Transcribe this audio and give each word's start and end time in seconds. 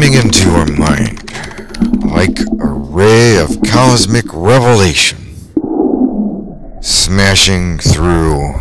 beaming 0.00 0.14
into 0.14 0.50
your 0.50 0.66
mind 0.78 1.30
like 2.10 2.38
a 2.60 2.66
ray 2.66 3.36
of 3.36 3.50
cosmic 3.70 4.24
revelation, 4.32 5.18
smashing 6.80 7.76
through 7.78 8.54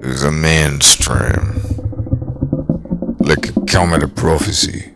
the 0.00 0.32
mainstream 0.32 1.60
like 3.20 3.56
a 3.56 3.60
comet 3.66 4.02
of 4.02 4.14
prophecy. 4.16 4.92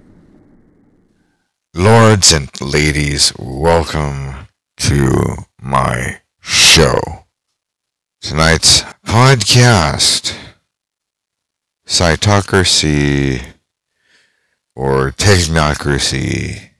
Lords 1.75 2.33
and 2.33 2.49
ladies, 2.61 3.33
welcome 3.39 4.49
to 4.79 5.37
my 5.61 6.21
show. 6.41 6.99
Tonight's 8.21 8.83
podcast, 9.07 10.37
Cytocracy 11.87 13.53
or 14.75 15.11
Technocracy. 15.11 16.71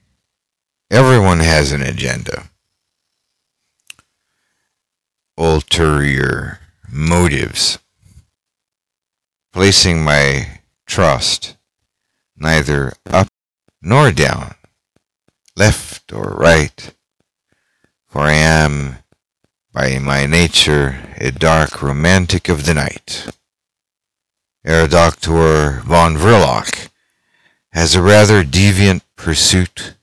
Everyone 0.89 1.39
has 1.39 1.71
an 1.71 1.81
agenda. 1.81 2.49
Ulterior 5.37 6.59
motives. 6.89 7.79
Placing 9.51 10.03
my 10.03 10.59
trust 10.85 11.55
neither 12.35 12.93
up 13.05 13.27
nor 13.81 14.11
down, 14.11 14.55
left 15.55 16.11
or 16.11 16.35
right, 16.37 16.93
for 18.07 18.21
I 18.21 18.33
am, 18.33 18.97
by 19.71 19.99
my 19.99 20.25
nature, 20.25 20.99
a 21.17 21.31
dark 21.31 21.81
romantic 21.81 22.49
of 22.49 22.65
the 22.65 22.73
night. 22.73 23.29
Dr. 24.63 25.81
von 25.83 26.17
Vrolok 26.17 26.89
has 27.73 27.95
a 27.95 28.01
rather 28.01 28.43
deviant 28.43 29.01
pursuit 29.15 29.95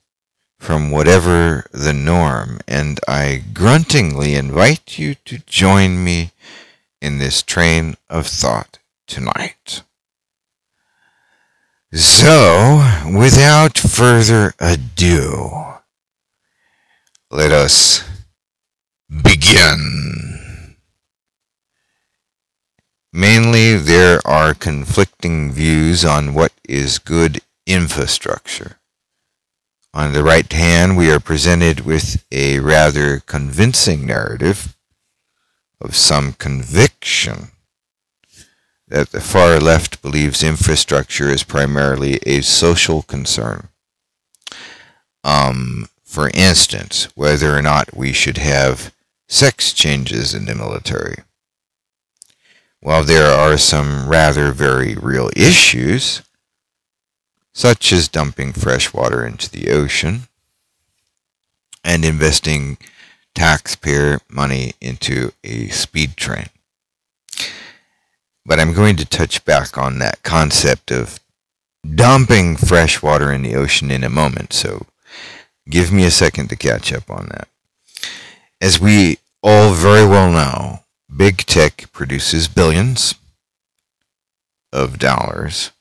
from 0.58 0.90
whatever 0.90 1.64
the 1.72 1.92
norm, 1.92 2.58
and 2.66 2.98
I 3.06 3.44
gruntingly 3.54 4.34
invite 4.34 4.98
you 4.98 5.14
to 5.24 5.38
join 5.46 6.02
me 6.04 6.32
in 7.00 7.18
this 7.18 7.42
train 7.42 7.96
of 8.10 8.26
thought 8.26 8.78
tonight. 9.06 9.82
So, 11.92 12.84
without 13.06 13.78
further 13.78 14.52
ado, 14.60 15.50
let 17.30 17.52
us 17.52 18.04
begin. 19.10 20.44
Mainly, 23.12 23.76
there 23.76 24.20
are 24.24 24.54
conflicting 24.54 25.52
views 25.52 26.04
on 26.04 26.34
what 26.34 26.52
is 26.68 26.98
good 26.98 27.40
infrastructure. 27.70 28.78
On 29.94 30.12
the 30.12 30.22
right 30.22 30.50
hand, 30.52 30.96
we 30.96 31.10
are 31.10 31.20
presented 31.20 31.80
with 31.80 32.24
a 32.30 32.58
rather 32.60 33.20
convincing 33.20 34.06
narrative 34.06 34.76
of 35.80 35.96
some 35.96 36.34
conviction 36.34 37.48
that 38.86 39.10
the 39.10 39.20
far 39.20 39.58
left 39.60 40.02
believes 40.02 40.42
infrastructure 40.42 41.28
is 41.28 41.44
primarily 41.44 42.18
a 42.26 42.40
social 42.40 43.02
concern. 43.02 43.68
Um, 45.22 45.88
for 46.04 46.30
instance, 46.34 47.08
whether 47.14 47.56
or 47.56 47.62
not 47.62 47.96
we 47.96 48.12
should 48.12 48.38
have 48.38 48.92
sex 49.28 49.72
changes 49.72 50.34
in 50.34 50.46
the 50.46 50.56
military. 50.56 51.22
While 52.80 53.04
there 53.04 53.30
are 53.30 53.56
some 53.58 54.08
rather 54.08 54.50
very 54.50 54.96
real 54.96 55.30
issues, 55.36 56.22
such 57.60 57.92
as 57.92 58.08
dumping 58.08 58.54
fresh 58.54 58.94
water 58.94 59.26
into 59.26 59.50
the 59.50 59.70
ocean 59.70 60.22
and 61.84 62.06
investing 62.06 62.78
taxpayer 63.34 64.18
money 64.30 64.72
into 64.80 65.30
a 65.44 65.68
speed 65.68 66.16
train. 66.16 66.46
But 68.46 68.58
I'm 68.58 68.72
going 68.72 68.96
to 68.96 69.04
touch 69.04 69.44
back 69.44 69.76
on 69.76 69.98
that 69.98 70.22
concept 70.22 70.90
of 70.90 71.20
dumping 71.84 72.56
fresh 72.56 73.02
water 73.02 73.30
in 73.30 73.42
the 73.42 73.56
ocean 73.56 73.90
in 73.90 74.04
a 74.04 74.08
moment, 74.08 74.54
so 74.54 74.86
give 75.68 75.92
me 75.92 76.04
a 76.04 76.10
second 76.10 76.48
to 76.48 76.56
catch 76.56 76.90
up 76.94 77.10
on 77.10 77.26
that. 77.26 77.48
As 78.58 78.80
we 78.80 79.18
all 79.42 79.74
very 79.74 80.06
well 80.08 80.32
know, 80.32 80.84
big 81.14 81.44
tech 81.44 81.92
produces 81.92 82.48
billions 82.48 83.16
of 84.72 84.98
dollars, 84.98 85.72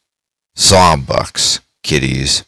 sawbucks, 0.57 1.61
kitties, 1.83 2.43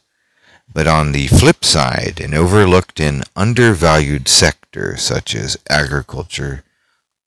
but 0.74 0.88
on 0.88 1.12
the 1.12 1.28
flip 1.28 1.66
side, 1.66 2.20
an 2.22 2.34
overlooked 2.34 3.00
and 3.00 3.24
undervalued 3.36 4.28
sector 4.28 4.98
such 4.98 5.36
as 5.36 5.58
agriculture 5.70 6.64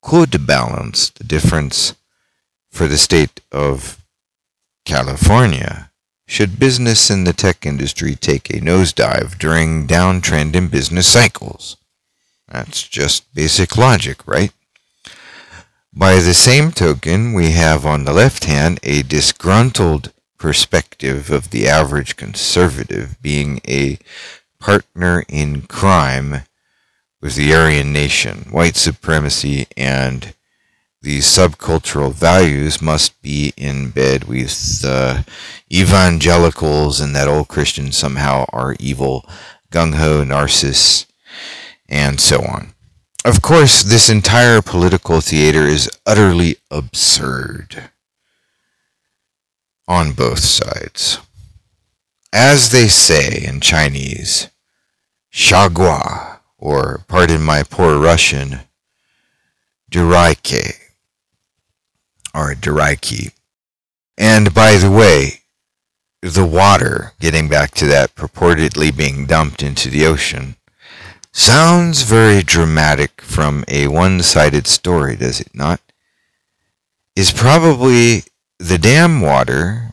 could 0.02 0.46
balance 0.46 1.10
the 1.10 1.24
difference 1.24 1.94
for 2.70 2.86
the 2.86 2.98
state 2.98 3.40
of 3.52 4.02
California 4.84 5.90
should 6.26 6.58
business 6.58 7.10
in 7.10 7.24
the 7.24 7.32
tech 7.32 7.66
industry 7.66 8.14
take 8.14 8.50
a 8.50 8.60
nosedive 8.60 9.38
during 9.38 9.86
downtrend 9.86 10.54
in 10.54 10.68
business 10.68 11.06
cycles. 11.06 11.76
That's 12.48 12.86
just 12.86 13.32
basic 13.34 13.76
logic, 13.76 14.26
right? 14.26 14.52
By 15.92 16.16
the 16.16 16.34
same 16.34 16.72
token, 16.72 17.34
we 17.34 17.52
have 17.52 17.86
on 17.86 18.04
the 18.04 18.12
left 18.12 18.44
hand 18.44 18.80
a 18.82 19.02
disgruntled 19.02 20.12
perspective 20.44 21.30
of 21.30 21.48
the 21.48 21.66
average 21.66 22.16
conservative 22.16 23.16
being 23.22 23.62
a 23.66 23.98
partner 24.60 25.24
in 25.26 25.62
crime 25.62 26.42
with 27.18 27.34
the 27.34 27.54
Aryan 27.54 27.94
nation, 27.94 28.46
white 28.50 28.76
supremacy, 28.76 29.66
and 29.74 30.34
these 31.00 31.24
subcultural 31.24 32.12
values 32.12 32.82
must 32.82 33.22
be 33.22 33.54
in 33.56 33.88
bed 33.88 34.24
with 34.24 34.84
uh, 34.86 35.22
evangelicals 35.72 37.00
and 37.00 37.16
that 37.16 37.26
old 37.26 37.48
Christians 37.48 37.96
somehow 37.96 38.44
are 38.52 38.76
evil, 38.78 39.24
gung 39.72 39.94
ho, 39.94 40.22
narcissists, 40.26 41.06
and 41.88 42.20
so 42.20 42.42
on. 42.42 42.74
Of 43.24 43.40
course, 43.40 43.82
this 43.82 44.10
entire 44.10 44.60
political 44.60 45.22
theater 45.22 45.62
is 45.62 45.90
utterly 46.04 46.56
absurd 46.70 47.88
on 49.86 50.12
both 50.12 50.40
sides. 50.40 51.18
As 52.32 52.70
they 52.70 52.88
say 52.88 53.44
in 53.44 53.60
Chinese, 53.60 54.48
Shagua, 55.32 56.38
or 56.58 57.04
pardon 57.08 57.42
my 57.42 57.62
poor 57.62 57.98
Russian, 57.98 58.60
Duraike 59.90 60.80
or 62.34 62.54
Duraiki. 62.54 63.32
And 64.18 64.54
by 64.54 64.76
the 64.76 64.90
way, 64.90 65.42
the 66.20 66.44
water, 66.44 67.12
getting 67.20 67.48
back 67.48 67.72
to 67.72 67.86
that 67.86 68.14
purportedly 68.14 68.96
being 68.96 69.26
dumped 69.26 69.62
into 69.62 69.90
the 69.90 70.06
ocean, 70.06 70.56
sounds 71.32 72.02
very 72.02 72.42
dramatic 72.42 73.20
from 73.20 73.64
a 73.68 73.88
one 73.88 74.22
sided 74.22 74.66
story, 74.66 75.16
does 75.16 75.40
it 75.40 75.54
not? 75.54 75.80
Is 77.14 77.32
probably 77.32 78.24
the 78.64 78.78
dam 78.78 79.20
water 79.20 79.92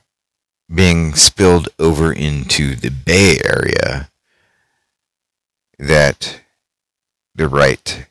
being 0.74 1.14
spilled 1.14 1.68
over 1.78 2.14
into 2.14 2.74
the 2.74 2.90
Bay 2.90 3.38
Area 3.44 4.10
that 5.78 6.40
the 7.36 7.50
right 7.50 8.08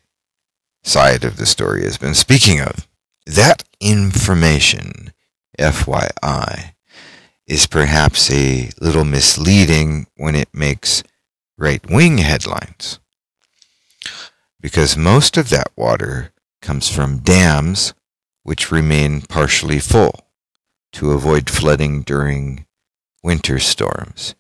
side 0.83 1.25
of 1.25 1.39
the 1.39 1.47
story 1.47 1.83
has 1.85 1.97
been 1.97 2.15
speaking 2.15 2.61
of. 2.61 2.87
That 3.25 3.65
information, 3.81 5.15
FYI, 5.59 6.75
is 7.47 7.67
perhaps 7.67 8.31
a 8.31 8.69
little 8.83 9.07
misleading 9.07 10.09
when 10.19 10.35
it 10.35 10.51
makes 10.53 11.03
right 11.57 11.89
wing 11.89 12.19
headlines. 12.19 12.99
Because 14.61 14.95
most 14.95 15.39
of 15.39 15.49
that 15.49 15.73
water 15.75 16.33
comes 16.61 16.91
from 16.91 17.21
dams 17.21 17.95
which 18.43 18.71
remain 18.71 19.23
partially 19.23 19.79
full 19.79 20.27
to 20.93 21.13
avoid 21.13 21.49
flooding 21.49 22.03
during 22.03 22.67
winter 23.23 23.59
storms. 23.59 24.35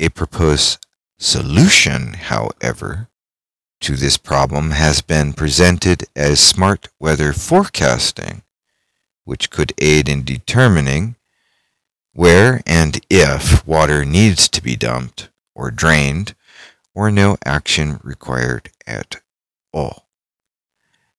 A 0.00 0.08
proposed 0.10 0.86
solution, 1.18 2.14
however, 2.14 3.08
to 3.80 3.96
this 3.96 4.16
problem 4.16 4.72
has 4.72 5.02
been 5.02 5.32
presented 5.32 6.04
as 6.16 6.40
smart 6.40 6.88
weather 6.98 7.32
forecasting, 7.32 8.42
which 9.24 9.50
could 9.50 9.72
aid 9.78 10.08
in 10.08 10.24
determining 10.24 11.16
where 12.12 12.60
and 12.66 13.00
if 13.08 13.64
water 13.66 14.04
needs 14.04 14.48
to 14.48 14.62
be 14.62 14.74
dumped 14.74 15.28
or 15.54 15.70
drained, 15.70 16.34
or 16.94 17.10
no 17.10 17.36
action 17.44 18.00
required 18.02 18.70
at 18.86 19.20
all. 19.72 20.08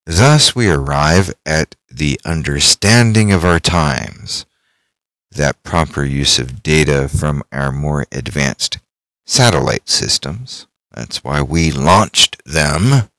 Thus, 0.05 0.55
we 0.55 0.69
arrive 0.69 1.33
at 1.45 1.75
the 1.91 2.19
understanding 2.25 3.31
of 3.31 3.43
our 3.43 3.59
times 3.59 4.45
that 5.31 5.63
proper 5.63 6.03
use 6.03 6.39
of 6.39 6.63
data 6.63 7.07
from 7.07 7.43
our 7.51 7.71
more 7.71 8.05
advanced 8.11 8.79
satellite 9.25 9.87
systems. 9.89 10.67
That's 10.91 11.23
why 11.23 11.41
we 11.41 11.71
launched 11.71 12.43
them. 12.45 13.09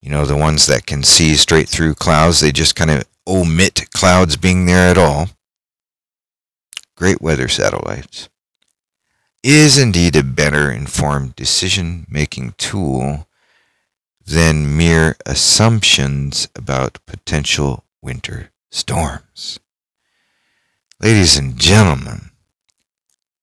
You 0.00 0.10
know, 0.10 0.24
the 0.24 0.36
ones 0.36 0.66
that 0.66 0.86
can 0.86 1.02
see 1.02 1.34
straight 1.34 1.68
through 1.68 1.94
clouds, 1.94 2.40
they 2.40 2.52
just 2.52 2.76
kind 2.76 2.90
of 2.90 3.04
omit 3.26 3.90
clouds 3.94 4.36
being 4.36 4.66
there 4.66 4.88
at 4.88 4.98
all. 4.98 5.28
Great 6.96 7.20
weather 7.20 7.48
satellites. 7.48 8.28
Is 9.42 9.76
indeed 9.76 10.14
a 10.14 10.22
better 10.22 10.70
informed 10.70 11.34
decision 11.34 12.06
making 12.08 12.54
tool 12.58 13.26
than 14.26 14.76
mere 14.76 15.16
assumptions 15.26 16.48
about 16.54 17.04
potential 17.06 17.84
winter 18.00 18.50
storms. 18.70 19.58
Ladies 21.00 21.36
and 21.36 21.58
gentlemen, 21.58 22.30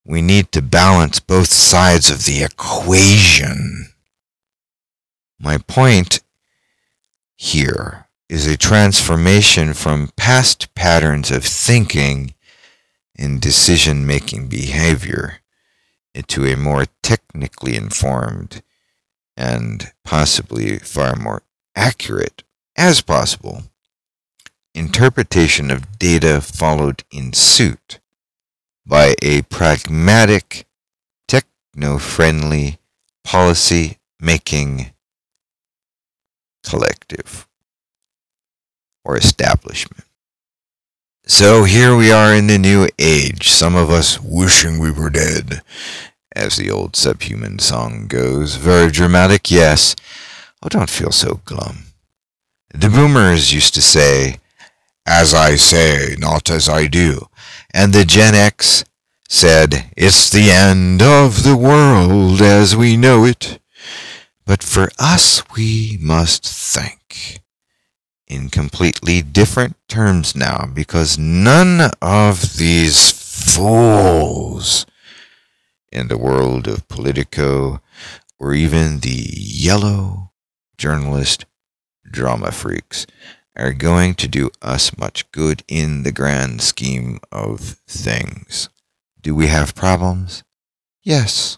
we 0.06 0.22
need 0.22 0.52
to 0.52 0.62
balance 0.62 1.20
both 1.20 1.50
sides 1.50 2.10
of 2.10 2.26
the 2.26 2.44
equation. 2.44 3.90
My 5.40 5.58
point 5.58 6.22
here 7.36 8.08
is 8.28 8.48
a 8.48 8.58
transformation 8.58 9.74
from 9.74 10.12
past 10.16 10.74
patterns 10.76 11.32
of 11.32 11.44
thinking 11.44 12.34
and 13.18 13.42
decision 13.42 14.06
making 14.06 14.48
behavior 14.48 15.40
into 16.14 16.46
a 16.46 16.56
more 16.56 16.86
technically 17.04 17.76
informed 17.76 18.62
and 19.40 19.94
possibly 20.04 20.78
far 20.80 21.16
more 21.16 21.42
accurate 21.76 22.44
as 22.78 23.02
possible. 23.02 23.64
Interpretation 24.76 25.72
of 25.72 25.98
data 25.98 26.42
followed 26.42 27.04
in 27.10 27.32
suit 27.32 28.00
by 28.86 29.16
a 29.22 29.42
pragmatic, 29.44 30.68
techno 31.28 31.98
friendly 31.98 32.80
policy 33.24 33.98
making 34.20 34.92
collective 36.64 37.48
or 39.06 39.18
establishment. 39.18 40.04
So 41.26 41.64
here 41.64 41.96
we 41.96 42.12
are 42.12 42.34
in 42.34 42.48
the 42.48 42.58
new 42.58 42.90
age, 42.98 43.50
some 43.50 43.76
of 43.76 43.90
us 43.90 44.20
wishing 44.20 44.80
we 44.80 44.92
were 44.92 45.12
dead, 45.12 45.62
as 46.36 46.58
the 46.58 46.70
old 46.70 46.96
subhuman 46.96 47.60
song 47.60 48.08
goes. 48.08 48.56
Very 48.56 48.92
dramatic, 48.92 49.50
yes. 49.50 49.96
Oh, 50.62 50.70
don't 50.70 50.90
feel 50.90 51.12
so 51.12 51.42
glum. 51.46 51.86
The 52.74 52.90
boomers 52.90 53.54
used 53.54 53.74
to 53.76 53.82
say, 53.82 54.38
as 55.06 55.34
I 55.34 55.56
say, 55.56 56.16
not 56.20 56.50
as 56.50 56.70
I 56.70 56.88
do. 56.88 57.28
And 57.74 57.94
the 57.94 58.06
Gen 58.06 58.36
X 58.36 58.84
said, 59.28 59.92
It's 59.98 60.30
the 60.30 60.52
end 60.52 61.02
of 61.02 61.44
the 61.44 61.58
world 61.58 62.42
as 62.42 62.76
we 62.76 62.98
know 62.98 63.26
it. 63.26 63.60
But 64.46 64.64
for 64.64 64.90
us, 65.00 65.44
we 65.56 65.98
must 66.02 66.46
think 66.46 67.42
in 68.28 68.50
completely 68.50 69.22
different 69.22 69.76
terms 69.88 70.36
now 70.36 70.70
because 70.72 71.18
none 71.18 71.92
of 72.02 72.58
these 72.58 73.12
fools 73.12 74.86
in 75.92 76.08
the 76.08 76.18
world 76.18 76.68
of 76.68 76.88
Politico 76.88 77.82
or 78.40 78.54
even 78.54 79.00
the 79.00 79.28
yellow 79.34 80.32
journalist 80.78 81.46
drama 82.10 82.52
freaks 82.52 83.06
are 83.56 83.74
going 83.74 84.14
to 84.16 84.28
do 84.28 84.50
us 84.62 84.98
much 84.98 85.30
good 85.32 85.64
in 85.68 86.04
the 86.04 86.12
grand 86.12 86.62
scheme 86.62 87.20
of 87.32 87.60
things. 87.88 88.70
Do 89.22 89.36
we 89.36 89.48
have 89.48 89.76
problems? 89.76 90.44
Yes. 91.04 91.58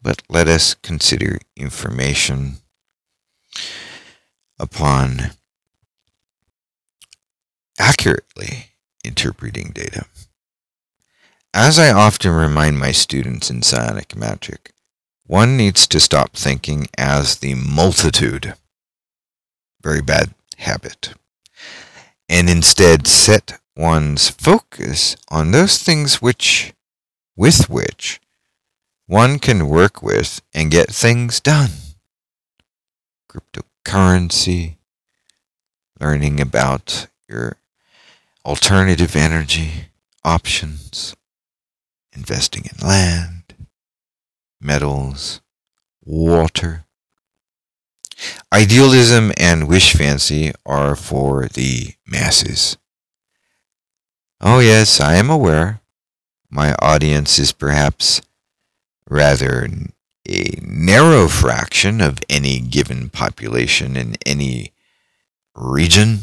But 0.00 0.22
let 0.28 0.48
us 0.48 0.74
consider 0.74 1.38
information 1.56 2.56
upon 4.58 5.32
accurately 7.78 8.70
interpreting 9.04 9.72
data. 9.74 10.06
As 11.54 11.78
I 11.78 11.90
often 11.90 12.32
remind 12.32 12.78
my 12.78 12.92
students 12.92 13.50
in 13.50 13.62
psionic 13.62 14.14
magic, 14.14 14.72
one 15.26 15.56
needs 15.56 15.86
to 15.88 16.00
stop 16.00 16.34
thinking 16.34 16.88
as 16.96 17.36
the 17.36 17.54
multitude 17.54 18.54
very 19.82 20.02
bad 20.02 20.34
habit. 20.58 21.14
And 22.28 22.50
instead 22.50 23.06
set 23.06 23.58
one's 23.76 24.28
focus 24.28 25.16
on 25.30 25.50
those 25.50 25.78
things 25.78 26.20
which, 26.20 26.74
with 27.36 27.70
which, 27.70 28.20
one 29.06 29.38
can 29.38 29.68
work 29.68 30.02
with 30.02 30.42
and 30.52 30.70
get 30.70 30.90
things 30.90 31.40
done. 31.40 31.70
Cryptocurrency, 33.30 34.76
learning 36.00 36.40
about 36.40 37.06
your 37.28 37.56
alternative 38.44 39.16
energy 39.16 39.86
options, 40.24 41.14
investing 42.18 42.64
in 42.64 42.86
land, 42.86 43.54
metals, 44.60 45.40
water, 46.04 46.84
Idealism 48.52 49.32
and 49.36 49.68
wish 49.68 49.92
fancy 49.92 50.52
are 50.66 50.96
for 50.96 51.46
the 51.46 51.94
masses. 52.06 52.76
Oh, 54.40 54.58
yes, 54.58 55.00
I 55.00 55.16
am 55.16 55.30
aware. 55.30 55.80
My 56.50 56.74
audience 56.80 57.38
is 57.38 57.52
perhaps 57.52 58.22
rather 59.08 59.68
a 60.28 60.58
narrow 60.62 61.28
fraction 61.28 62.00
of 62.00 62.18
any 62.28 62.60
given 62.60 63.10
population 63.10 63.96
in 63.96 64.16
any 64.24 64.72
region. 65.54 66.20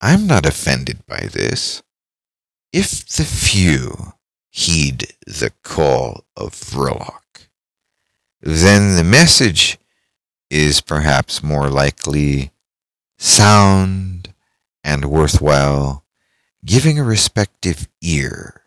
I'm 0.00 0.26
not 0.26 0.46
offended 0.46 1.06
by 1.06 1.28
this. 1.32 1.82
If 2.72 3.06
the 3.06 3.24
few 3.24 4.14
heed 4.52 5.14
the 5.26 5.50
call 5.62 6.24
of 6.36 6.54
Vrolok, 6.54 7.48
then 8.42 8.96
the 8.96 9.04
message 9.04 9.78
is 10.50 10.82
perhaps 10.82 11.42
more 11.42 11.70
likely 11.70 12.52
sound 13.18 14.34
and 14.84 15.06
worthwhile, 15.06 16.04
giving 16.66 16.98
a 16.98 17.04
respective 17.04 17.88
ear, 18.02 18.62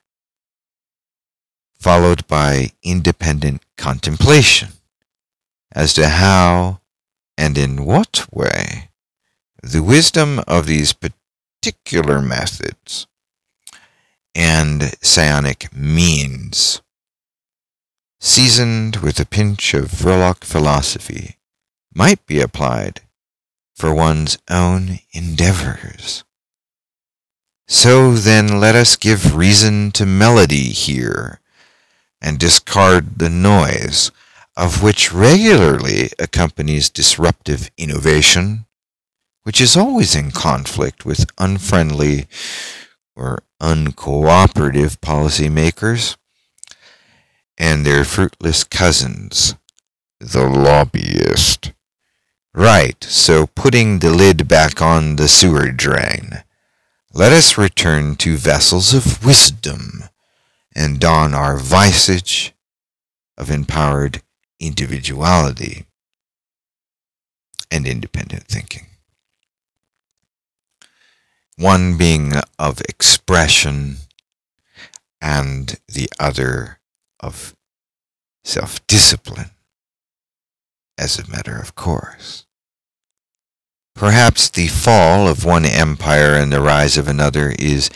followed 1.79 2.25
by 2.25 2.71
independent 2.81 3.61
contemplation 3.77 4.69
as 5.71 5.93
to 5.93 6.07
how 6.07 6.79
and 7.37 7.59
in 7.59 7.85
what 7.85 8.25
way 8.31 8.89
the 9.61 9.83
wisdom 9.83 10.39
of 10.47 10.65
these 10.65 10.93
particular 10.93 12.21
methods 12.21 13.05
and 14.35 14.93
psionic 15.01 15.73
means, 15.73 16.81
seasoned 18.19 18.97
with 18.97 19.19
a 19.19 19.25
pinch 19.25 19.73
of 19.73 19.85
Vrolok 19.85 20.43
philosophy, 20.43 21.37
might 21.93 22.25
be 22.25 22.41
applied 22.41 23.01
for 23.73 23.95
one's 23.95 24.37
own 24.49 24.99
endeavors. 25.13 26.25
So 27.67 28.13
then 28.13 28.59
let 28.59 28.75
us 28.75 28.95
give 28.95 29.35
reason 29.35 29.91
to 29.91 30.05
melody 30.05 30.69
here, 30.69 31.39
and 32.21 32.37
discard 32.37 33.19
the 33.19 33.29
noise 33.29 34.11
of 34.57 34.81
which 34.81 35.13
regularly 35.13 36.09
accompanies 36.17 36.89
disruptive 36.89 37.69
innovation, 37.77 38.65
which 39.43 39.61
is 39.61 39.77
always 39.77 40.15
in 40.15 40.31
conflict 40.31 41.05
with 41.05 41.29
unfriendly 41.37 42.27
or 43.15 43.43
uncooperative 43.65 44.99
policymakers 44.99 46.17
and 47.57 47.83
their 47.83 48.03
fruitless 48.03 48.63
cousins, 48.63 49.55
the 50.19 50.45
lobbyist. 50.47 51.73
Right, 52.53 53.03
so 53.03 53.47
putting 53.47 53.99
the 53.99 54.11
lid 54.11 54.47
back 54.47 54.83
on 54.83 55.15
the 55.15 55.27
sewer 55.27 55.71
drain, 55.71 56.43
let 57.11 57.31
us 57.31 57.57
return 57.57 58.15
to 58.17 58.37
vessels 58.37 58.93
of 58.93 59.25
wisdom 59.25 60.03
and 60.75 60.99
don 60.99 61.33
our 61.33 61.57
visage 61.57 62.53
of 63.35 63.49
empowered 63.49 64.21
individuality 64.59 65.85
and 67.71 67.87
independent 67.87 68.43
thinking. 68.43 68.85
One 71.57 71.97
being 71.97 72.33
of 72.59 72.81
expression 72.81 73.97
and 75.21 75.79
the 75.87 76.09
other 76.19 76.79
of 77.19 77.55
self 78.43 78.85
discipline, 78.87 79.51
as 80.97 81.17
a 81.17 81.29
matter 81.29 81.57
of 81.57 81.75
course. 81.75 82.45
Perhaps 83.95 84.49
the 84.49 84.67
fall 84.67 85.29
of 85.29 85.45
one 85.45 85.63
empire 85.63 86.35
and 86.35 86.51
the 86.51 86.61
rise 86.61 86.97
of 86.97 87.07
another 87.07 87.55
is 87.57 87.89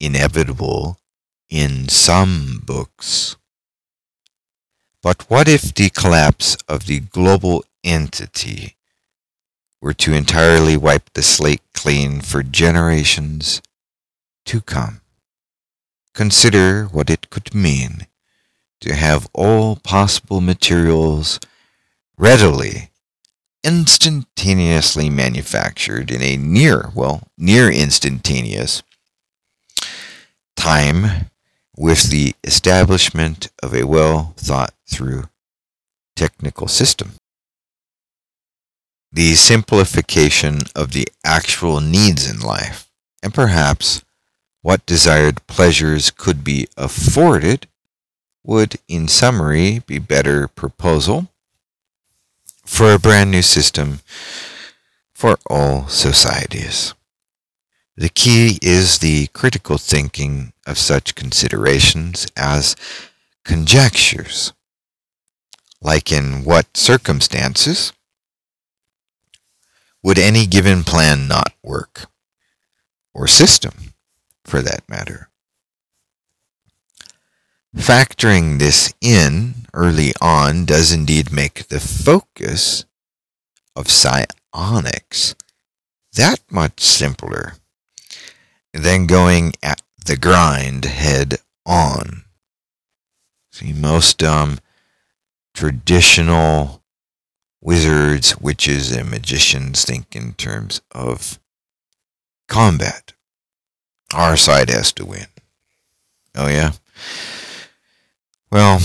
inevitable 0.00 0.98
in 1.48 1.88
some 1.88 2.60
books. 2.64 3.36
But 5.00 5.30
what 5.30 5.48
if 5.48 5.72
the 5.72 5.90
collapse 5.90 6.56
of 6.68 6.86
the 6.86 6.98
global 7.00 7.64
entity 7.84 8.77
were 9.80 9.94
to 9.94 10.12
entirely 10.12 10.76
wipe 10.76 11.12
the 11.14 11.22
slate 11.22 11.62
clean 11.74 12.20
for 12.20 12.42
generations 12.42 13.62
to 14.44 14.60
come? 14.60 15.00
Consider 16.14 16.84
what 16.86 17.10
it 17.10 17.30
could 17.30 17.54
mean 17.54 18.06
to 18.80 18.94
have 18.94 19.28
all 19.32 19.76
possible 19.76 20.40
materials 20.40 21.40
readily, 22.16 22.90
instantaneously 23.64 25.10
manufactured 25.10 26.10
in 26.10 26.22
a 26.22 26.36
near, 26.36 26.90
well, 26.94 27.28
near 27.36 27.70
instantaneous 27.70 28.82
time 30.56 31.30
with 31.76 32.10
the 32.10 32.34
establishment 32.42 33.48
of 33.62 33.72
a 33.72 33.84
well 33.84 34.34
thought 34.36 34.74
through 34.90 35.24
technical 36.16 36.66
system. 36.66 37.12
The 39.18 39.34
simplification 39.34 40.62
of 40.76 40.92
the 40.92 41.08
actual 41.24 41.80
needs 41.80 42.30
in 42.30 42.38
life, 42.38 42.88
and 43.20 43.34
perhaps 43.34 44.04
what 44.62 44.86
desired 44.86 45.44
pleasures 45.48 46.12
could 46.12 46.44
be 46.44 46.68
afforded, 46.76 47.66
would, 48.44 48.76
in 48.86 49.08
summary, 49.08 49.80
be 49.80 49.98
better 49.98 50.46
proposal 50.46 51.32
for 52.64 52.92
a 52.92 53.00
brand 53.00 53.32
new 53.32 53.42
system 53.42 54.02
for 55.12 55.36
all 55.50 55.88
societies. 55.88 56.94
The 57.96 58.10
key 58.10 58.60
is 58.62 59.00
the 59.00 59.26
critical 59.32 59.78
thinking 59.78 60.52
of 60.64 60.78
such 60.78 61.16
considerations 61.16 62.28
as 62.36 62.76
conjectures, 63.44 64.52
like 65.82 66.12
in 66.12 66.44
what 66.44 66.76
circumstances 66.76 67.92
would 70.02 70.18
any 70.18 70.46
given 70.46 70.84
plan 70.84 71.26
not 71.28 71.52
work, 71.62 72.06
or 73.12 73.26
system, 73.26 73.94
for 74.44 74.62
that 74.62 74.88
matter. 74.88 75.28
Factoring 77.76 78.58
this 78.58 78.94
in 79.00 79.66
early 79.74 80.12
on 80.20 80.64
does 80.64 80.92
indeed 80.92 81.32
make 81.32 81.68
the 81.68 81.80
focus 81.80 82.84
of 83.76 83.88
psionics 83.88 85.34
that 86.14 86.40
much 86.50 86.80
simpler 86.80 87.54
than 88.72 89.06
going 89.06 89.52
at 89.62 89.80
the 90.04 90.16
grind 90.16 90.84
head 90.84 91.38
on. 91.64 92.24
See, 93.52 93.72
most 93.72 94.22
um, 94.22 94.58
traditional 95.54 96.77
wizards, 97.60 98.38
witches, 98.38 98.92
and 98.92 99.10
magicians 99.10 99.84
think 99.84 100.14
in 100.14 100.32
terms 100.34 100.80
of 100.92 101.38
combat. 102.48 103.12
Our 104.14 104.36
side 104.36 104.70
has 104.70 104.92
to 104.92 105.04
win. 105.04 105.26
Oh, 106.34 106.48
yeah? 106.48 106.72
Well, 108.50 108.80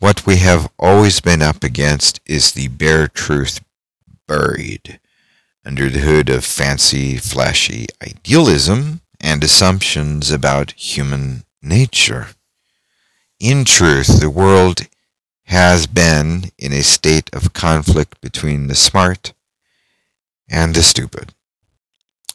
what 0.00 0.26
we 0.26 0.36
have 0.36 0.70
always 0.78 1.20
been 1.20 1.42
up 1.42 1.62
against 1.62 2.20
is 2.26 2.52
the 2.52 2.68
bare 2.68 3.06
truth 3.06 3.60
buried 4.26 4.98
under 5.64 5.88
the 5.88 6.00
hood 6.00 6.30
of 6.30 6.44
fancy, 6.44 7.16
flashy 7.18 7.86
idealism 8.02 9.02
and 9.20 9.44
assumptions 9.44 10.30
about 10.30 10.72
human 10.72 11.44
nature. 11.62 12.28
In 13.38 13.64
truth, 13.64 14.20
the 14.20 14.30
world 14.30 14.88
has 15.50 15.88
been 15.88 16.44
in 16.58 16.72
a 16.72 16.80
state 16.80 17.28
of 17.32 17.52
conflict 17.52 18.20
between 18.20 18.68
the 18.68 18.74
smart 18.76 19.32
and 20.48 20.76
the 20.76 20.82
stupid. 20.82 21.34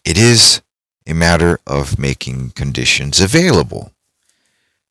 It 0.03 0.17
is 0.17 0.61
a 1.07 1.13
matter 1.13 1.61
of 1.65 1.97
making 1.97 2.49
conditions 2.49 3.21
available 3.21 3.93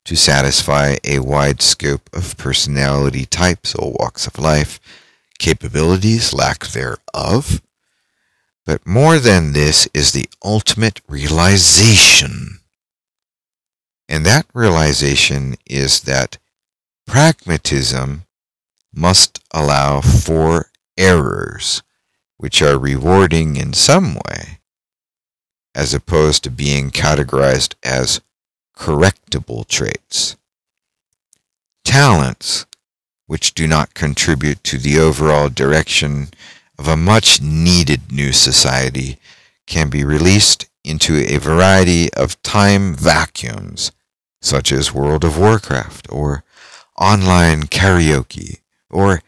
to 0.05 0.15
satisfy 0.15 0.95
a 1.03 1.19
wide 1.19 1.61
scope 1.61 2.09
of 2.13 2.35
personality 2.35 3.25
types 3.25 3.75
or 3.75 3.91
walks 3.99 4.25
of 4.25 4.39
life, 4.39 4.79
capabilities, 5.37 6.33
lack 6.33 6.65
thereof, 6.65 7.61
but 8.65 8.87
more 8.87 9.19
than 9.19 9.53
this 9.53 9.87
is 9.93 10.13
the 10.13 10.27
ultimate 10.43 10.99
realization. 11.07 12.59
And 14.09 14.25
that 14.25 14.47
realization 14.51 15.57
is 15.67 16.01
that 16.01 16.39
pragmatism 17.05 18.23
must 18.93 19.39
allow 19.51 20.01
for 20.01 20.71
errors 20.97 21.83
which 22.37 22.61
are 22.61 22.77
rewarding 22.77 23.55
in 23.55 23.73
some 23.73 24.15
way, 24.15 24.59
as 25.73 25.93
opposed 25.93 26.43
to 26.43 26.49
being 26.49 26.91
categorized 26.91 27.75
as 27.83 28.21
correctable 28.75 29.67
traits. 29.67 30.35
Talents 31.83 32.65
which 33.27 33.53
do 33.53 33.67
not 33.67 33.93
contribute 33.93 34.63
to 34.63 34.77
the 34.77 34.99
overall 34.99 35.49
direction 35.49 36.29
of 36.77 36.87
a 36.87 36.97
much 36.97 37.41
needed 37.41 38.11
new 38.11 38.31
society 38.31 39.17
can 39.65 39.89
be 39.89 40.03
released 40.03 40.67
into 40.83 41.17
a 41.17 41.37
variety 41.37 42.13
of 42.13 42.41
time 42.43 42.93
vacuums, 42.93 43.91
such 44.41 44.71
as 44.71 44.93
World 44.93 45.23
of 45.23 45.39
Warcraft 45.39 46.07
or 46.11 46.43
online 46.99 47.63
karaoke 47.63 48.59
or 48.89 49.21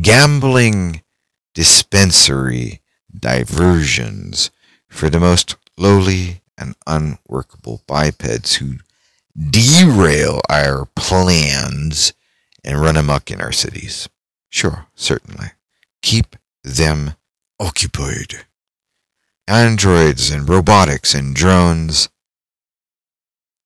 gambling 0.00 1.02
dispensary 1.54 2.80
diversions 3.14 4.50
for 4.88 5.10
the 5.10 5.20
most 5.20 5.56
lowly 5.76 6.42
and 6.56 6.74
unworkable 6.86 7.82
bipeds 7.86 8.56
who 8.56 8.76
derail 9.50 10.40
our 10.48 10.86
plans 10.94 12.12
and 12.64 12.80
run 12.80 12.96
amuck 12.96 13.30
in 13.30 13.40
our 13.40 13.52
cities. 13.52 14.08
Sure, 14.48 14.86
certainly. 14.94 15.48
Keep 16.02 16.36
them 16.62 17.14
occupied. 17.58 18.44
Androids 19.48 20.30
and 20.30 20.48
robotics 20.48 21.14
and 21.14 21.34
drones 21.34 22.08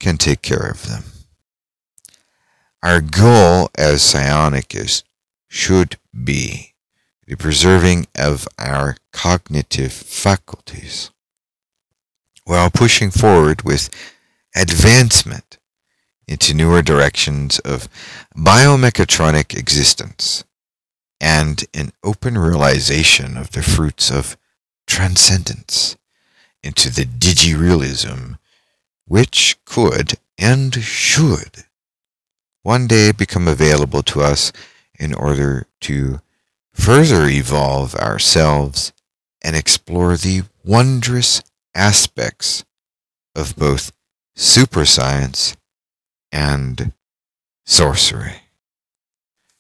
can 0.01 0.17
take 0.17 0.43
care 0.43 0.71
of 0.71 0.89
them. 0.89 1.05
Our 2.87 3.01
goal 3.01 3.69
as 3.75 4.01
psionics 4.01 5.03
should 5.49 5.97
be 6.13 6.75
the 7.27 7.35
preserving 7.35 8.07
of 8.15 8.47
our 8.61 8.97
cognitive 9.13 9.93
faculties. 9.93 11.11
While 12.45 12.71
pushing 12.71 13.11
forward 13.11 13.63
with 13.63 13.91
advancement 14.55 15.59
into 16.29 16.55
newer 16.55 16.81
directions 16.81 17.59
of 17.59 17.89
biomechatronic 18.37 19.59
existence 19.59 20.45
and 21.21 21.65
an 21.75 21.91
open 22.05 22.39
realization 22.39 23.37
of 23.37 23.51
the 23.51 23.65
fruits 23.65 24.13
of 24.13 24.37
transcendence 24.87 25.97
into 26.63 26.91
the 26.91 27.05
digirealism 27.05 28.39
which 29.09 29.59
could 29.65 30.21
and 30.39 30.73
should 30.85 31.66
one 32.67 32.89
day 32.89 33.13
become 33.13 33.47
available 33.47 34.03
to 34.03 34.21
us 34.21 34.51
in 34.99 35.15
order 35.15 35.69
to 35.81 36.21
further 36.73 37.29
evolve 37.29 37.95
ourselves 37.95 38.93
and 39.41 39.55
explore 39.55 40.17
the 40.17 40.43
wondrous 40.65 41.45
aspects 41.77 42.65
of 43.37 43.55
both 43.55 43.93
super 44.35 44.85
science 44.85 45.57
and 46.33 46.93
sorcery. 47.65 48.43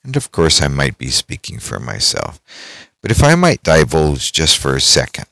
And 0.03 0.17
of 0.17 0.33
course, 0.33 0.61
I 0.61 0.67
might 0.67 0.99
be 0.99 1.11
speaking 1.11 1.61
for 1.61 1.79
myself. 1.79 2.41
But 3.03 3.13
if 3.13 3.23
I 3.23 3.37
might 3.37 3.63
divulge 3.63 4.33
just 4.33 4.59
for 4.59 4.75
a 4.75 4.81
second, 4.81 5.27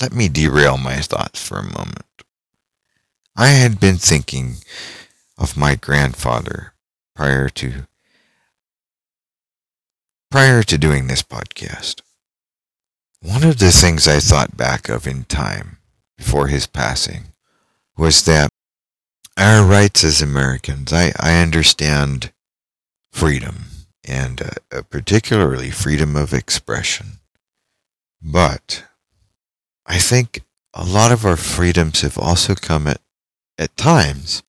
let 0.00 0.14
me 0.14 0.30
derail 0.30 0.78
my 0.78 0.96
thoughts 1.00 1.46
for 1.46 1.58
a 1.58 1.62
moment. 1.62 2.22
I 3.36 3.48
had 3.48 3.78
been 3.78 3.98
thinking 3.98 4.54
of 5.36 5.58
my 5.58 5.74
grandfather 5.74 6.72
prior 7.16 7.48
to 7.48 7.86
prior 10.30 10.62
to 10.62 10.78
doing 10.78 11.06
this 11.06 11.22
podcast. 11.22 12.02
One 13.22 13.42
of 13.42 13.58
the 13.58 13.72
things 13.72 14.06
I 14.06 14.20
thought 14.20 14.56
back 14.56 14.88
of 14.88 15.06
in 15.06 15.24
time 15.24 15.78
before 16.18 16.48
his 16.48 16.66
passing 16.66 17.32
was 17.96 18.24
that 18.26 18.50
our 19.36 19.64
rights 19.64 20.04
as 20.04 20.22
Americans, 20.22 20.92
I, 20.92 21.12
I 21.18 21.40
understand 21.42 22.32
freedom 23.10 23.66
and 24.06 24.42
uh, 24.70 24.82
particularly 24.90 25.70
freedom 25.70 26.16
of 26.16 26.32
expression. 26.32 27.18
But 28.22 28.84
I 29.86 29.98
think 29.98 30.42
a 30.74 30.84
lot 30.84 31.12
of 31.12 31.24
our 31.24 31.36
freedoms 31.36 32.02
have 32.02 32.18
also 32.18 32.54
come 32.54 32.86
at, 32.86 33.00
at 33.58 33.76
times, 33.76 34.42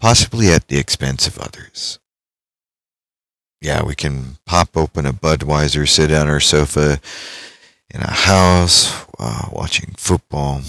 possibly 0.00 0.50
at 0.50 0.66
the 0.68 0.78
expense 0.78 1.28
of 1.28 1.38
others. 1.38 1.98
Yeah, 3.60 3.84
we 3.84 3.94
can 3.94 4.38
pop 4.46 4.76
open 4.76 5.04
a 5.04 5.12
Budweiser, 5.12 5.86
sit 5.86 6.10
on 6.10 6.28
our 6.28 6.40
sofa 6.40 6.98
in 7.90 8.00
a 8.00 8.10
house 8.10 9.04
uh, 9.18 9.48
watching 9.52 9.94
football. 9.98 10.62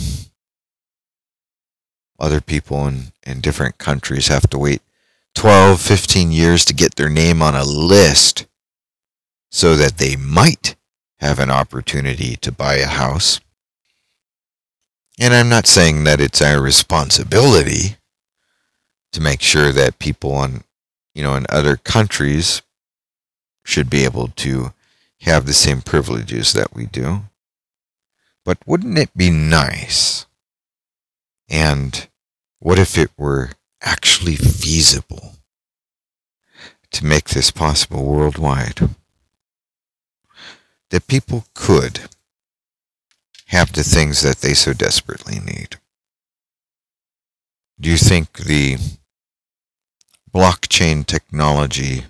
Other 2.20 2.42
people 2.42 2.86
in, 2.88 3.14
in 3.26 3.40
different 3.40 3.78
countries 3.78 4.28
have 4.28 4.50
to 4.50 4.60
wait 4.60 4.82
12, 5.36 5.80
15 5.80 6.32
years 6.34 6.66
to 6.66 6.74
get 6.74 6.96
their 6.96 7.10
name 7.10 7.42
on 7.42 7.56
a 7.56 7.64
list 7.64 8.46
so 9.50 9.76
that 9.78 9.98
they 9.98 10.18
might 10.18 10.76
have 11.20 11.40
an 11.40 11.50
opportunity 11.50 12.36
to 12.36 12.52
buy 12.52 12.76
a 12.76 12.88
house. 12.88 13.40
And 15.18 15.34
I'm 15.34 15.50
not 15.50 15.68
saying 15.68 16.04
that 16.04 16.20
it's 16.20 16.42
our 16.42 16.62
responsibility 16.62 17.96
to 19.12 19.22
make 19.22 19.42
sure 19.42 19.72
that 19.72 20.00
people 20.00 20.34
on, 20.34 20.64
you 21.14 21.24
know, 21.24 21.36
in 21.36 21.46
other 21.50 21.76
countries 21.76 22.62
should 23.64 23.90
be 23.90 24.04
able 24.04 24.30
to 24.30 24.74
have 25.22 25.46
the 25.46 25.54
same 25.54 25.82
privileges 25.82 26.54
that 26.54 26.74
we 26.74 26.86
do. 26.86 27.24
But 28.44 28.58
wouldn't 28.66 28.98
it 28.98 29.16
be 29.16 29.30
nice? 29.30 30.26
And 31.50 32.08
what 32.60 32.80
if 32.80 32.98
it 32.98 33.12
were 33.18 33.52
actually 33.82 34.36
feasible 34.36 35.36
to 36.92 37.06
make 37.06 37.30
this 37.30 37.52
possible 37.52 38.04
worldwide? 38.04 38.80
That 40.90 41.08
people 41.08 41.46
could 41.54 42.02
have 43.48 43.74
the 43.74 43.84
things 43.84 44.22
that 44.22 44.38
they 44.38 44.54
so 44.54 44.74
desperately 44.74 45.40
need. 45.40 45.78
Do 47.80 47.90
you 47.90 47.98
think 47.98 48.34
the 48.34 48.78
blockchain 50.34 51.06
technology 51.06 52.06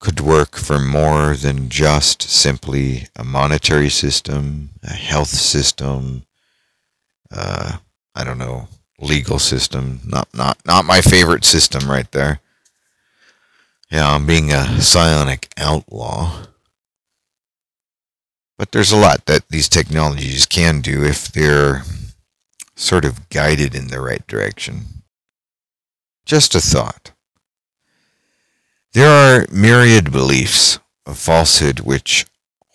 could 0.00 0.20
work 0.20 0.56
for 0.56 0.78
more 0.78 1.34
than 1.34 1.68
just 1.68 2.22
simply 2.22 3.06
a 3.16 3.24
monetary 3.24 3.88
system, 3.88 4.70
a 4.82 4.92
health 4.92 5.28
system, 5.28 6.24
uh, 7.30 7.78
I 8.14 8.24
don't 8.24 8.38
know, 8.38 8.68
legal 8.98 9.38
system. 9.38 10.00
Not 10.04 10.28
not 10.34 10.58
not 10.66 10.84
my 10.84 11.00
favorite 11.00 11.44
system 11.44 11.90
right 11.90 12.10
there. 12.12 12.40
Yeah, 13.90 14.12
I'm 14.12 14.26
being 14.26 14.52
a 14.52 14.80
psionic 14.80 15.48
outlaw. 15.56 16.46
But 18.58 18.72
there's 18.72 18.92
a 18.92 18.96
lot 18.96 19.26
that 19.26 19.48
these 19.48 19.68
technologies 19.68 20.46
can 20.46 20.80
do 20.80 21.04
if 21.04 21.32
they're 21.32 21.82
sort 22.76 23.04
of 23.04 23.28
guided 23.28 23.74
in 23.74 23.88
the 23.88 24.00
right 24.00 24.26
direction. 24.26 25.03
Just 26.24 26.54
a 26.54 26.60
thought. 26.60 27.12
There 28.92 29.08
are 29.08 29.46
myriad 29.50 30.12
beliefs 30.12 30.78
of 31.04 31.18
falsehood 31.18 31.80
which 31.80 32.26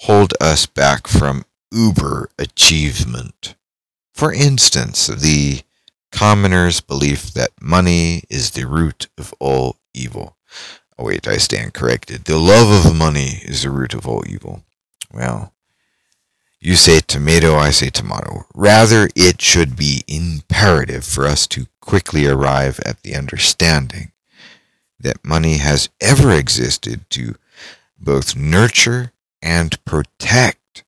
hold 0.01 0.34
us 0.39 0.65
back 0.65 1.08
from 1.08 1.46
uber 1.72 2.29
achievement. 2.38 3.56
For 4.13 4.34
instance, 4.34 5.08
the 5.08 5.62
commoner's 6.12 6.82
belief 6.82 7.34
that 7.34 7.51
money 7.62 8.24
is 8.29 8.51
the 8.51 8.68
root 8.68 9.08
of 9.18 9.34
all 9.39 9.77
evil. 9.94 10.36
Oh, 10.98 11.06
wait, 11.06 11.27
I 11.27 11.38
stand 11.38 11.74
corrected. 11.74 12.25
The 12.25 12.38
love 12.38 12.86
of 12.86 12.96
money 12.96 13.41
is 13.44 13.63
the 13.63 13.70
root 13.70 13.94
of 13.94 14.06
all 14.06 14.24
evil. 14.27 14.63
Well, 15.13 15.53
you 16.60 16.75
say 16.75 17.00
tomato, 17.00 17.56
I 17.56 17.70
say 17.70 17.89
tomato. 17.89 18.46
Rather, 18.53 19.08
it 19.15 19.41
should 19.41 19.77
be 19.77 20.03
imperative 20.08 21.06
for 21.06 21.25
us 21.25 21.48
to 21.48 21.68
quickly 21.89 22.27
arrive 22.27 22.79
at 22.86 23.01
the 23.01 23.15
understanding 23.15 24.12
that 24.99 25.25
money 25.25 25.58
has 25.58 25.89
ever 25.99 26.32
existed 26.32 27.04
to 27.10 27.34
both 27.97 28.36
nurture 28.36 29.12
and 29.41 29.84
protect 29.86 30.84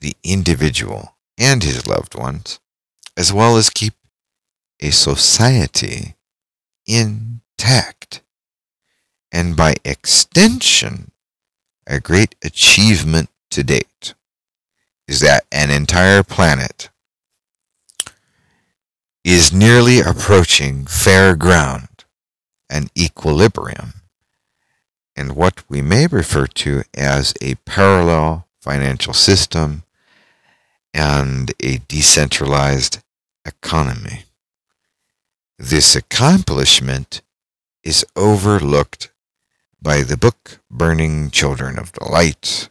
the 0.00 0.14
individual 0.22 1.16
and 1.36 1.64
his 1.64 1.88
loved 1.88 2.16
ones, 2.16 2.60
as 3.16 3.32
well 3.32 3.56
as 3.56 3.68
keep 3.68 3.94
a 4.78 4.90
society 4.90 6.14
intact, 6.86 8.22
and 9.32 9.56
by 9.56 9.74
extension, 9.84 11.10
a 11.84 11.98
great 11.98 12.36
achievement 12.44 13.28
to 13.50 13.64
date 13.64 14.14
is 15.08 15.18
that 15.18 15.44
an 15.50 15.68
entire 15.72 16.22
planet 16.22 16.90
is 19.24 19.52
nearly 19.52 20.00
approaching 20.00 20.86
fair 20.86 21.36
ground 21.36 21.88
an 22.70 22.88
equilibrium 22.96 23.94
in 25.16 25.34
what 25.34 25.64
we 25.68 25.82
may 25.82 26.06
refer 26.06 26.46
to 26.46 26.82
as 26.94 27.34
a 27.40 27.54
parallel 27.64 28.46
financial 28.60 29.12
system 29.12 29.82
and 30.94 31.52
a 31.60 31.78
decentralized 31.88 33.00
economy. 33.44 34.24
This 35.58 35.96
accomplishment 35.96 37.20
is 37.82 38.04
overlooked 38.14 39.10
by 39.80 40.02
the 40.02 40.16
book 40.16 40.60
Burning 40.70 41.30
Children 41.30 41.78
of 41.78 41.92
the 41.92 42.04
Light. 42.04 42.68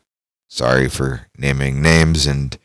Sorry 0.47 0.88
for 0.88 1.27
naming 1.38 1.81
names 1.81 2.25
and 2.25 2.57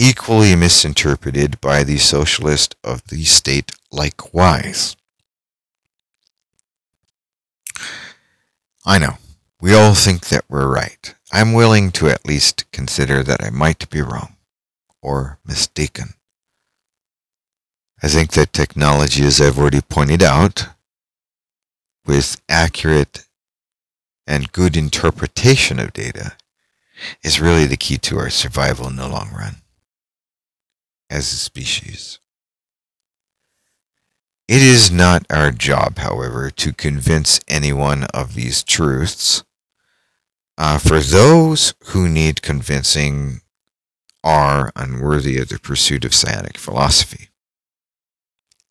equally 0.00 0.56
misinterpreted 0.56 1.60
by 1.60 1.84
the 1.84 1.98
socialist 1.98 2.74
of 2.82 3.06
the 3.08 3.22
state 3.24 3.72
likewise. 3.92 4.96
I 8.86 8.98
know. 8.98 9.18
We 9.60 9.74
all 9.74 9.92
think 9.92 10.28
that 10.28 10.46
we're 10.48 10.72
right. 10.72 11.14
I'm 11.30 11.52
willing 11.52 11.90
to 11.92 12.08
at 12.08 12.24
least 12.24 12.64
consider 12.72 13.22
that 13.22 13.44
I 13.44 13.50
might 13.50 13.90
be 13.90 14.00
wrong 14.00 14.36
or 15.02 15.38
mistaken. 15.44 16.14
I 18.02 18.08
think 18.08 18.32
that 18.32 18.54
technology, 18.54 19.22
as 19.22 19.38
I've 19.38 19.58
already 19.58 19.82
pointed 19.82 20.22
out, 20.22 20.68
with 22.06 22.40
accurate 22.48 23.26
and 24.26 24.50
good 24.50 24.78
interpretation 24.78 25.78
of 25.78 25.92
data, 25.92 26.36
is 27.22 27.38
really 27.38 27.66
the 27.66 27.76
key 27.76 27.98
to 27.98 28.16
our 28.18 28.30
survival 28.30 28.88
in 28.88 28.96
the 28.96 29.06
long 29.06 29.28
run 29.36 29.56
as 31.10 31.32
a 31.32 31.36
species. 31.36 32.18
It 34.48 34.62
is 34.62 34.90
not 34.90 35.26
our 35.30 35.50
job, 35.50 35.98
however, 35.98 36.50
to 36.50 36.72
convince 36.72 37.40
anyone 37.46 38.04
of 38.14 38.34
these 38.34 38.64
truths. 38.64 39.44
Uh, 40.58 40.78
for 40.78 41.00
those 41.00 41.74
who 41.86 42.08
need 42.08 42.42
convincing 42.42 43.42
are 44.22 44.72
unworthy 44.76 45.38
of 45.38 45.48
the 45.48 45.58
pursuit 45.58 46.04
of 46.04 46.14
psionic 46.14 46.58
philosophy 46.58 47.28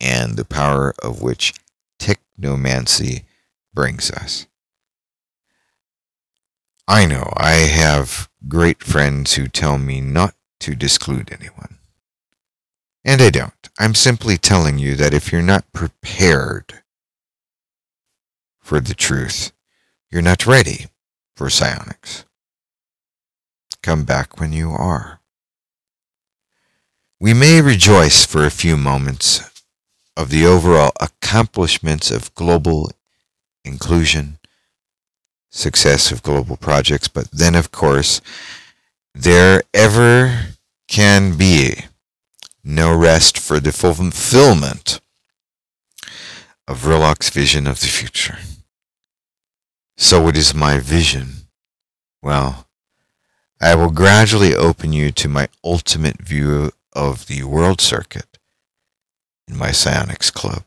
and 0.00 0.36
the 0.36 0.44
power 0.44 0.94
of 1.02 1.22
which 1.22 1.52
technomancy 1.98 3.24
brings 3.74 4.10
us. 4.10 4.46
I 6.86 7.06
know 7.06 7.32
I 7.36 7.52
have 7.52 8.28
great 8.48 8.82
friends 8.82 9.34
who 9.34 9.48
tell 9.48 9.78
me 9.78 10.00
not 10.00 10.34
to 10.60 10.74
disclude 10.74 11.32
anyone. 11.32 11.79
And 13.04 13.22
I 13.22 13.30
don't. 13.30 13.54
I'm 13.78 13.94
simply 13.94 14.36
telling 14.36 14.78
you 14.78 14.94
that 14.96 15.14
if 15.14 15.32
you're 15.32 15.42
not 15.42 15.72
prepared 15.72 16.82
for 18.60 18.80
the 18.80 18.94
truth, 18.94 19.52
you're 20.10 20.22
not 20.22 20.46
ready 20.46 20.86
for 21.34 21.48
psionics. 21.48 22.24
Come 23.82 24.04
back 24.04 24.38
when 24.38 24.52
you 24.52 24.70
are. 24.70 25.20
We 27.18 27.32
may 27.32 27.60
rejoice 27.60 28.24
for 28.24 28.44
a 28.44 28.50
few 28.50 28.76
moments 28.76 29.42
of 30.16 30.30
the 30.30 30.44
overall 30.44 30.92
accomplishments 31.00 32.10
of 32.10 32.34
global 32.34 32.90
inclusion, 33.64 34.38
success 35.50 36.12
of 36.12 36.22
global 36.22 36.56
projects, 36.56 37.08
but 37.08 37.30
then, 37.30 37.54
of 37.54 37.70
course, 37.70 38.20
there 39.14 39.62
ever 39.72 40.56
can 40.88 41.36
be 41.36 41.84
no 42.62 42.96
rest 42.96 43.38
for 43.38 43.60
the 43.60 43.72
fulfillment 43.72 45.00
of 46.68 46.78
Vrolok's 46.82 47.30
vision 47.30 47.66
of 47.66 47.80
the 47.80 47.86
future. 47.86 48.38
So 49.96 50.28
it 50.28 50.36
is 50.36 50.54
my 50.54 50.78
vision. 50.78 51.48
Well, 52.22 52.66
I 53.60 53.74
will 53.74 53.90
gradually 53.90 54.54
open 54.54 54.92
you 54.92 55.12
to 55.12 55.28
my 55.28 55.48
ultimate 55.62 56.22
view 56.22 56.70
of 56.92 57.26
the 57.26 57.42
world 57.42 57.80
circuit 57.80 58.38
in 59.46 59.56
my 59.56 59.70
psionics 59.70 60.30
club. 60.30 60.64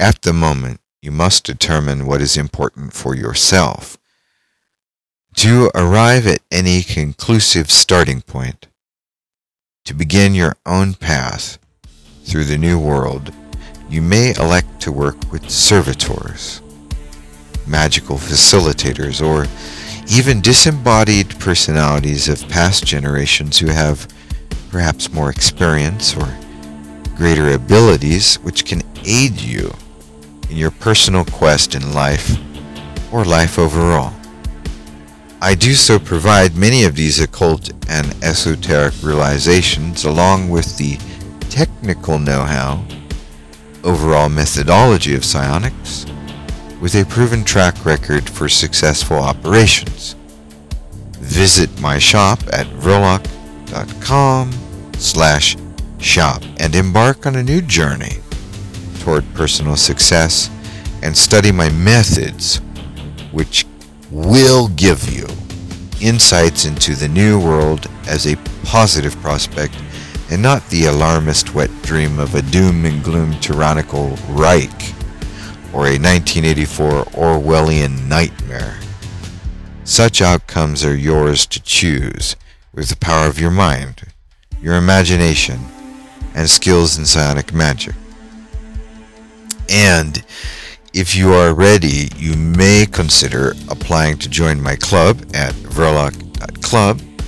At 0.00 0.22
the 0.22 0.32
moment, 0.32 0.80
you 1.00 1.12
must 1.12 1.44
determine 1.44 2.06
what 2.06 2.20
is 2.20 2.36
important 2.36 2.92
for 2.92 3.14
yourself. 3.14 3.98
To 5.36 5.70
arrive 5.74 6.26
at 6.26 6.40
any 6.50 6.82
conclusive 6.82 7.70
starting 7.70 8.20
point, 8.20 8.66
to 9.84 9.94
begin 9.94 10.34
your 10.34 10.56
own 10.64 10.94
path 10.94 11.58
through 12.24 12.44
the 12.44 12.58
new 12.58 12.78
world, 12.78 13.32
you 13.88 14.00
may 14.00 14.32
elect 14.34 14.80
to 14.80 14.92
work 14.92 15.32
with 15.32 15.50
servitors, 15.50 16.62
magical 17.66 18.16
facilitators, 18.16 19.20
or 19.20 19.46
even 20.08 20.40
disembodied 20.40 21.38
personalities 21.40 22.28
of 22.28 22.48
past 22.48 22.86
generations 22.86 23.58
who 23.58 23.68
have 23.68 24.08
perhaps 24.70 25.12
more 25.12 25.30
experience 25.30 26.16
or 26.16 26.32
greater 27.16 27.52
abilities 27.52 28.36
which 28.36 28.64
can 28.64 28.82
aid 29.04 29.32
you 29.40 29.72
in 30.48 30.56
your 30.56 30.70
personal 30.70 31.24
quest 31.24 31.74
in 31.74 31.92
life 31.92 32.38
or 33.12 33.24
life 33.24 33.58
overall. 33.58 34.12
I 35.44 35.56
do 35.56 35.74
so 35.74 35.98
provide 35.98 36.54
many 36.54 36.84
of 36.84 36.94
these 36.94 37.18
occult 37.18 37.72
and 37.88 38.14
esoteric 38.22 38.94
realizations 39.02 40.04
along 40.04 40.50
with 40.50 40.76
the 40.76 40.98
technical 41.50 42.20
know-how, 42.20 42.84
overall 43.82 44.28
methodology 44.28 45.16
of 45.16 45.24
psionics, 45.24 46.06
with 46.80 46.94
a 46.94 47.04
proven 47.06 47.42
track 47.42 47.84
record 47.84 48.30
for 48.30 48.48
successful 48.48 49.16
operations. 49.16 50.14
Visit 51.18 51.76
my 51.80 51.98
shop 51.98 52.38
at 52.52 52.68
vrolok.com 52.78 54.52
slash 54.96 55.56
shop 55.98 56.40
and 56.58 56.76
embark 56.76 57.26
on 57.26 57.34
a 57.34 57.42
new 57.42 57.62
journey 57.62 58.20
toward 59.00 59.24
personal 59.34 59.74
success 59.74 60.48
and 61.02 61.16
study 61.16 61.50
my 61.50 61.68
methods 61.70 62.58
which 63.32 63.66
will 64.12 64.68
give 64.68 65.10
you 65.10 65.26
insights 66.02 66.64
into 66.64 66.94
the 66.94 67.08
new 67.08 67.38
world 67.38 67.88
as 68.06 68.26
a 68.26 68.36
positive 68.64 69.16
prospect 69.22 69.74
and 70.30 70.42
not 70.42 70.66
the 70.68 70.86
alarmist 70.86 71.54
wet 71.54 71.70
dream 71.82 72.18
of 72.18 72.34
a 72.34 72.42
doom 72.42 72.84
and 72.84 73.04
gloom 73.04 73.38
tyrannical 73.40 74.16
Reich 74.28 74.92
or 75.72 75.86
a 75.86 75.98
1984 75.98 77.04
Orwellian 77.12 78.08
nightmare. 78.08 78.78
Such 79.84 80.22
outcomes 80.22 80.84
are 80.84 80.96
yours 80.96 81.46
to 81.46 81.62
choose 81.62 82.36
with 82.74 82.88
the 82.88 82.96
power 82.96 83.26
of 83.26 83.38
your 83.38 83.50
mind, 83.50 84.02
your 84.60 84.76
imagination, 84.76 85.60
and 86.34 86.48
skills 86.48 86.98
in 86.98 87.04
psionic 87.04 87.52
magic. 87.52 87.94
And 89.68 90.24
if 90.94 91.16
you 91.16 91.32
are 91.32 91.54
ready, 91.54 92.10
you 92.16 92.36
may 92.36 92.86
consider 92.90 93.54
applying 93.70 94.18
to 94.18 94.28
join 94.28 94.60
my 94.60 94.76
club 94.76 95.22
at 95.34 95.54
vrolok.club 95.54 97.00
uh, 97.00 97.22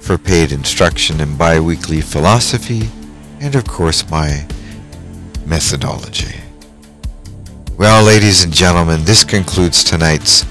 for 0.00 0.18
paid 0.18 0.52
instruction 0.52 1.20
in 1.20 1.36
biweekly 1.36 2.02
philosophy 2.02 2.90
and, 3.40 3.54
of 3.54 3.66
course, 3.66 4.08
my 4.10 4.46
methodology. 5.46 6.40
Well, 7.78 8.04
ladies 8.04 8.44
and 8.44 8.52
gentlemen, 8.52 9.04
this 9.04 9.24
concludes 9.24 9.82
tonight's 9.82 10.44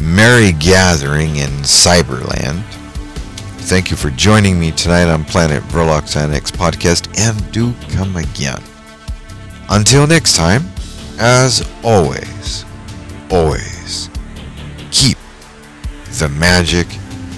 merry 0.00 0.52
gathering 0.52 1.36
in 1.36 1.50
Cyberland. 1.62 2.62
Thank 3.68 3.90
you 3.90 3.96
for 3.98 4.08
joining 4.10 4.58
me 4.58 4.72
tonight 4.72 5.08
on 5.08 5.24
Planet 5.24 5.62
Vrolok's 5.64 6.16
Annex 6.16 6.50
podcast, 6.50 7.08
and 7.18 7.52
do 7.52 7.74
come 7.90 8.16
again. 8.16 8.62
Until 9.68 10.06
next 10.06 10.34
time, 10.34 10.62
as 11.18 11.68
always, 11.82 12.64
always 13.30 14.08
keep 14.90 15.18
the 16.18 16.28
magic 16.28 16.86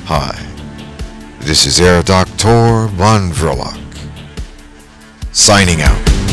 high. 0.04 0.46
This 1.40 1.66
is 1.66 1.80
Air 1.80 2.02
Doctor 2.02 2.86
Von 2.88 3.30
Vrolok, 3.30 3.80
signing 5.32 5.80
out. 5.80 6.29